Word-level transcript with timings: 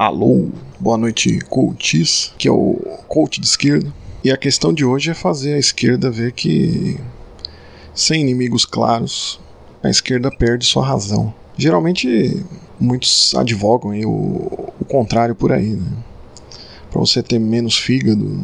Alô, 0.00 0.48
boa 0.78 0.96
noite, 0.96 1.40
coaches, 1.40 2.32
que 2.38 2.48
é 2.48 2.50
o 2.50 2.80
coach 3.06 3.38
de 3.38 3.46
esquerda. 3.46 3.92
E 4.24 4.30
a 4.30 4.36
questão 4.38 4.72
de 4.72 4.82
hoje 4.82 5.10
é 5.10 5.14
fazer 5.14 5.52
a 5.52 5.58
esquerda 5.58 6.10
ver 6.10 6.32
que, 6.32 6.98
sem 7.94 8.22
inimigos 8.22 8.64
claros, 8.64 9.38
a 9.82 9.90
esquerda 9.90 10.30
perde 10.30 10.64
sua 10.64 10.86
razão. 10.86 11.34
Geralmente, 11.54 12.42
muitos 12.80 13.34
advogam 13.34 13.90
aí 13.90 14.06
o, 14.06 14.70
o 14.80 14.84
contrário 14.88 15.34
por 15.34 15.52
aí, 15.52 15.76
né? 15.76 15.92
Para 16.90 16.98
você 16.98 17.22
ter 17.22 17.38
menos 17.38 17.76
fígado, 17.76 18.42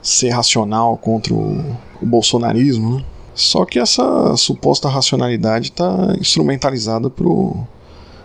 ser 0.00 0.28
racional 0.28 0.96
contra 0.96 1.34
o, 1.34 1.58
o 2.00 2.06
bolsonarismo, 2.06 2.98
né? 2.98 3.04
Só 3.34 3.64
que 3.64 3.80
essa 3.80 4.36
suposta 4.36 4.88
racionalidade 4.88 5.70
está 5.70 6.14
instrumentalizada 6.20 7.10
pro 7.10 7.66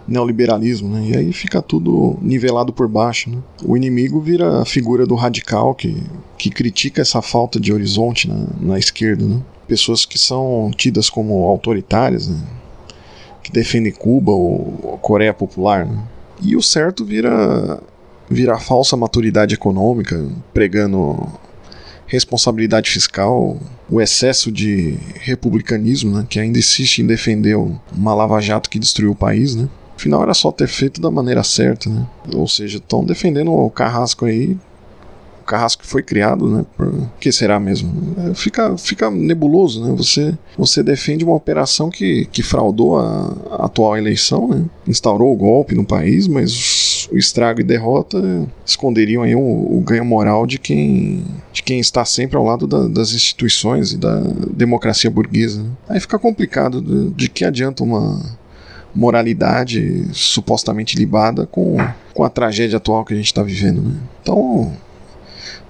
neoliberalismo, 0.08 0.89
né? 0.89 1.10
E 1.10 1.18
aí 1.18 1.34
fica 1.34 1.62
tudo 1.62 2.18
nivelado 2.21 2.71
por 2.71 2.88
baixo, 2.88 3.30
né? 3.30 3.38
O 3.64 3.76
inimigo 3.76 4.22
vira 4.22 4.62
a 4.62 4.66
figura 4.66 5.05
do 5.05 5.16
radical 5.16 5.76
que, 5.76 6.02
que 6.38 6.50
critica 6.50 7.02
essa 7.02 7.22
falta 7.22 7.59
de 7.59 7.73
horizonte 7.73 8.28
na, 8.28 8.48
na 8.59 8.80
esquerda, 8.80 9.26
né? 9.26 9.41
Pessoas 9.67 10.05
que 10.05 10.17
são 10.17 10.72
tidas 10.76 11.09
como 11.09 11.44
autoritárias, 11.44 12.28
né? 12.28 12.40
Que 13.44 13.52
defendem 13.52 13.91
Cuba 13.91 14.31
ou 14.31 14.98
Coreia 15.02 15.34
Popular, 15.34 15.86
né? 15.86 16.04
E 16.42 16.55
o 16.55 16.62
certo 16.62 17.03
vira 17.03 17.81
vira 18.30 18.59
falsa 18.59 18.98
maturidade 18.98 19.55
econômica, 19.55 20.30
pregando 20.53 21.17
responsabilidade 22.05 22.89
fiscal, 22.89 23.58
o 23.89 24.02
excesso 24.02 24.52
de 24.52 24.98
republicanismo, 25.16 26.17
né, 26.17 26.26
que 26.28 26.39
ainda 26.39 26.58
insiste 26.58 27.00
em 27.00 27.08
defender 27.08 27.55
uma 27.55 28.14
lava-jato 28.14 28.70
que 28.70 28.80
destruiu 28.80 29.12
o 29.12 29.16
país, 29.16 29.55
né? 29.55 29.67
Afinal, 29.98 30.22
era 30.22 30.34
só 30.36 30.52
ter 30.52 30.68
feito 30.68 31.02
da 31.02 31.10
maneira 31.10 31.44
certa, 31.44 31.90
né? 31.90 32.06
Ou 32.36 32.48
seja, 32.48 32.78
estão 32.78 33.04
defendendo 33.04 33.52
o 33.52 33.68
Carrasco 33.68 34.26
aí. 34.26 34.56
O 35.42 35.44
Carrasco 35.44 35.82
que 35.82 35.90
foi 35.90 36.04
criado, 36.04 36.48
né? 36.48 36.64
Por 36.78 37.09
que 37.20 37.31
será 37.31 37.59
mesmo? 37.59 38.14
É, 38.30 38.34
fica, 38.36 38.78
fica 38.78 39.09
nebuloso, 39.09 39.84
né? 39.84 39.95
Você, 39.98 40.38
você 40.56 40.84
defende 40.84 41.26
uma 41.26 41.34
operação 41.34 41.89
que, 41.89 42.26
que 42.31 42.44
fraudou 42.44 43.00
a, 43.00 43.36
a 43.50 43.66
atual 43.66 43.98
eleição, 43.98 44.48
né? 44.48 44.66
Instaurou 44.88 45.34
o 45.34 45.36
golpe 45.36 45.73
no 45.73 45.84
país, 45.84 46.28
mas 46.28 47.09
o 47.11 47.17
estrago 47.17 47.61
e 47.61 47.64
derrota 47.64 48.48
esconderiam 48.64 49.23
aí 49.23 49.34
o, 49.34 49.39
o 49.39 49.82
ganho 49.82 50.06
moral 50.06 50.45
de 50.45 50.59
quem, 50.59 51.26
de 51.52 51.64
quem 51.64 51.80
está 51.80 52.06
sempre 52.06 52.38
ao 52.38 52.44
lado 52.44 52.67
da, 52.67 52.88
das 52.88 53.14
instituições 53.14 53.94
e 53.94 53.98
da 53.98 54.20
democracia 54.52 55.09
burguesa. 55.09 55.64
Né? 55.64 55.70
Aí 55.89 56.00
fica 56.00 56.20
complicado. 56.20 56.82
De, 56.84 57.09
de 57.16 57.30
que 57.30 57.44
adianta 57.44 57.84
uma 57.84 58.22
moralidade 58.98 60.09
supostamente 60.12 60.98
libada 60.98 61.45
com, 61.45 61.78
com 62.16 62.23
a 62.23 62.30
tragédia 62.30 62.78
atual 62.78 63.06
que 63.06 63.14
a 63.14 63.17
gente 63.17 63.28
está 63.28 63.44
vivendo. 63.44 63.80
Né? 63.81 63.95
Então, 64.22 64.76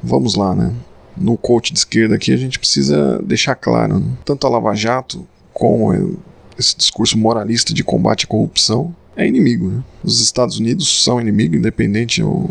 vamos 0.01 0.35
lá, 0.35 0.55
né? 0.55 0.73
No 1.17 1.35
coach 1.35 1.73
de 1.73 1.79
esquerda 1.79 2.15
aqui 2.15 2.31
a 2.31 2.37
gente 2.37 2.57
precisa 2.57 3.21
deixar 3.23 3.55
claro, 3.55 3.99
né? 3.99 4.05
tanto 4.23 4.47
a 4.47 4.49
Lava 4.49 4.73
Jato 4.73 5.27
como 5.53 6.17
esse 6.57 6.77
discurso 6.77 7.17
moralista 7.17 7.73
de 7.73 7.83
combate 7.83 8.25
à 8.25 8.27
corrupção 8.27 8.95
é 9.15 9.27
inimigo. 9.27 9.67
Né? 9.67 9.83
Os 10.03 10.21
Estados 10.21 10.57
Unidos 10.57 11.03
são 11.03 11.19
inimigo, 11.19 11.55
independente 11.55 12.23
ou, 12.23 12.49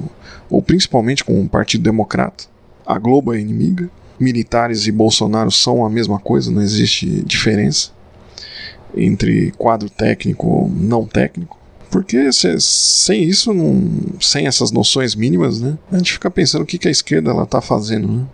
ou 0.51 0.61
principalmente 0.61 1.25
com 1.25 1.41
o 1.41 1.49
Partido 1.49 1.85
Democrata. 1.85 2.45
A 2.85 2.99
Globo 2.99 3.33
é 3.33 3.41
inimiga. 3.41 3.89
Militares 4.21 4.87
e 4.87 4.93
Bolsonaro 4.93 5.51
são 5.51 5.87
a 5.87 5.91
mesma 5.91 6.19
coisa, 6.19 6.51
não 6.51 6.61
existe 6.61 7.23
diferença 7.25 7.96
entre 8.97 9.53
quadro 9.53 9.89
técnico 9.91 10.47
ou 10.47 10.69
não 10.69 11.07
técnico. 11.07 11.59
Porque 11.91 12.33
se, 12.33 12.61
sem 12.61 13.23
isso, 13.25 13.55
não, 13.55 13.83
sem 14.21 14.47
essas 14.47 14.71
noções 14.71 15.15
mínimas, 15.15 15.61
né, 15.61 15.79
a 15.91 15.99
gente 15.99 16.13
fica 16.13 16.31
pensando 16.31 16.63
o 16.63 16.67
que, 16.67 16.79
que 16.79 16.89
a 16.89 16.91
esquerda 16.91 17.33
está 17.43 17.61
fazendo. 17.61 18.09
Né? 18.09 18.25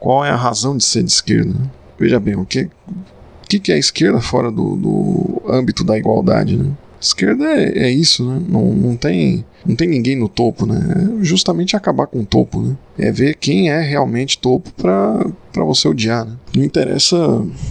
Qual 0.00 0.24
é 0.24 0.30
a 0.30 0.36
razão 0.36 0.76
de 0.76 0.84
ser 0.84 1.02
de 1.02 1.10
esquerda? 1.10 1.52
Né? 1.52 1.70
Veja 1.98 2.18
bem, 2.18 2.36
o 2.36 2.44
que, 2.44 2.62
o 2.62 3.48
que, 3.48 3.58
que 3.58 3.72
é 3.72 3.74
a 3.74 3.78
esquerda 3.78 4.20
fora 4.20 4.50
do, 4.50 4.76
do 4.76 5.42
âmbito 5.48 5.84
da 5.84 5.98
igualdade? 5.98 6.56
Né? 6.56 6.70
Esquerda 7.00 7.44
é, 7.44 7.86
é 7.86 7.90
isso, 7.90 8.28
né? 8.28 8.42
Não, 8.48 8.72
não, 8.74 8.96
tem, 8.96 9.44
não 9.64 9.76
tem 9.76 9.88
ninguém 9.88 10.16
no 10.16 10.28
topo, 10.28 10.66
né? 10.66 10.80
É 11.20 11.24
justamente 11.24 11.76
acabar 11.76 12.08
com 12.08 12.20
o 12.20 12.26
topo, 12.26 12.60
né? 12.60 12.76
É 12.98 13.12
ver 13.12 13.36
quem 13.36 13.70
é 13.70 13.80
realmente 13.80 14.38
topo 14.38 14.72
para 14.72 15.24
você 15.64 15.88
odiar, 15.88 16.24
né? 16.24 16.36
Não 16.54 16.64
interessa 16.64 17.16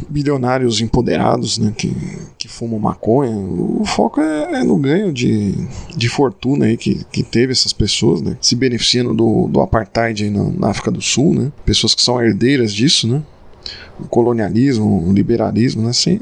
bilionários 0.10 0.82
empoderados, 0.82 1.58
né? 1.58 1.74
Que, 1.76 1.96
que 2.38 2.48
fumam 2.48 2.80
maconha. 2.80 3.36
O 3.36 3.84
foco 3.86 4.22
é, 4.22 4.60
é 4.60 4.64
no 4.64 4.78
ganho 4.78 5.12
de, 5.12 5.54
de 5.96 6.10
fortuna 6.10 6.66
aí 6.66 6.78
que, 6.78 7.04
que 7.12 7.24
teve 7.24 7.52
essas 7.52 7.74
pessoas, 7.74 8.22
né? 8.22 8.38
Se 8.42 8.56
beneficiando 8.56 9.14
do, 9.14 9.48
do 9.48 9.62
apartheid 9.62 10.24
aí 10.24 10.30
na, 10.30 10.44
na 10.44 10.70
África 10.70 10.92
do 10.92 11.02
Sul, 11.02 11.34
né? 11.34 11.52
Pessoas 11.66 11.94
que 11.94 12.02
são 12.02 12.22
herdeiras 12.22 12.74
disso, 12.74 13.08
né? 13.08 13.24
o 14.00 14.08
colonialismo, 14.08 15.08
o 15.08 15.12
liberalismo, 15.12 15.82
né? 15.82 15.94
sem, 15.94 16.22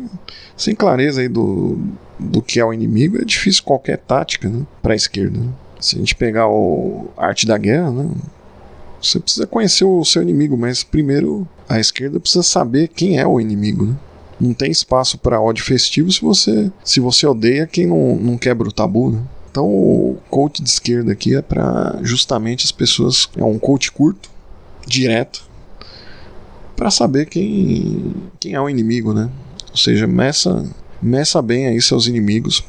sem 0.55 0.73
clareza 0.73 1.21
aí 1.21 1.27
do, 1.27 1.77
do 2.17 2.41
que 2.41 2.59
é 2.59 2.65
o 2.65 2.73
inimigo, 2.73 3.17
é 3.21 3.25
difícil 3.25 3.63
qualquer 3.63 3.97
tática 3.97 4.49
né? 4.49 4.65
para 4.81 4.93
a 4.93 4.95
esquerda. 4.95 5.39
Né? 5.39 5.49
Se 5.79 5.95
a 5.95 5.99
gente 5.99 6.15
pegar 6.15 6.47
o 6.47 7.07
arte 7.17 7.45
da 7.45 7.57
guerra, 7.57 7.91
né? 7.91 8.09
Você 9.07 9.19
precisa 9.19 9.47
conhecer 9.47 9.85
o 9.85 10.03
seu 10.03 10.21
inimigo, 10.21 10.57
mas 10.57 10.83
primeiro 10.83 11.47
a 11.67 11.79
esquerda 11.79 12.19
precisa 12.19 12.43
saber 12.43 12.89
quem 12.89 13.19
é 13.19 13.25
o 13.25 13.39
inimigo. 13.39 13.85
Né? 13.85 13.95
Não 14.39 14.53
tem 14.53 14.71
espaço 14.71 15.17
para 15.17 15.41
ódio 15.41 15.63
festivo 15.63 16.11
se 16.11 16.21
você 16.21 16.71
se 16.83 16.99
você 16.99 17.25
odeia 17.25 17.67
quem 17.67 17.87
não, 17.87 18.15
não 18.15 18.37
quebra 18.37 18.67
o 18.67 18.71
tabu. 18.71 19.11
Né? 19.11 19.21
Então 19.49 19.67
o 19.67 20.17
coach 20.29 20.61
de 20.61 20.69
esquerda 20.69 21.13
aqui 21.13 21.35
é 21.35 21.41
para 21.41 21.99
justamente 22.01 22.65
as 22.65 22.71
pessoas. 22.71 23.29
É 23.37 23.43
um 23.43 23.57
coach 23.57 23.91
curto, 23.91 24.29
direto, 24.85 25.47
para 26.75 26.91
saber 26.91 27.27
quem, 27.27 28.13
quem 28.39 28.53
é 28.53 28.59
o 28.59 28.69
inimigo, 28.69 29.13
né? 29.13 29.29
Ou 29.71 29.77
seja, 29.77 30.05
meça, 30.07 30.65
meça 31.01 31.41
bem 31.41 31.67
aí 31.67 31.81
seus 31.81 32.07
inimigos 32.07 32.59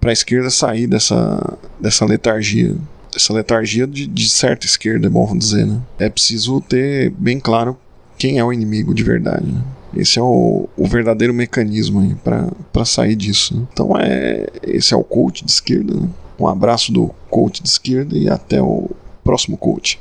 para 0.00 0.10
a 0.10 0.12
esquerda 0.12 0.50
sair 0.50 0.86
dessa, 0.86 1.58
dessa 1.80 2.04
letargia. 2.04 2.74
Essa 3.16 3.32
letargia 3.32 3.86
de, 3.86 4.06
de 4.06 4.28
certa 4.28 4.66
esquerda, 4.66 5.06
é 5.06 5.10
bom 5.10 5.36
dizer, 5.36 5.66
né? 5.66 5.80
É 5.98 6.08
preciso 6.08 6.60
ter 6.60 7.10
bem 7.10 7.40
claro 7.40 7.76
quem 8.18 8.38
é 8.38 8.44
o 8.44 8.52
inimigo 8.52 8.94
de 8.94 9.02
verdade, 9.02 9.46
né? 9.46 9.62
Esse 9.96 10.18
é 10.18 10.22
o, 10.22 10.68
o 10.76 10.86
verdadeiro 10.86 11.32
mecanismo 11.32 12.16
para 12.22 12.84
sair 12.84 13.16
disso. 13.16 13.56
Né? 13.56 13.66
Então 13.72 13.96
é 13.98 14.46
esse 14.62 14.92
é 14.92 14.96
o 14.96 15.02
coach 15.02 15.44
de 15.44 15.50
esquerda. 15.50 15.94
Né? 15.94 16.08
Um 16.38 16.46
abraço 16.46 16.92
do 16.92 17.08
coach 17.30 17.62
de 17.62 17.68
esquerda 17.68 18.16
e 18.16 18.28
até 18.28 18.60
o 18.60 18.90
próximo 19.24 19.56
coach. 19.56 19.98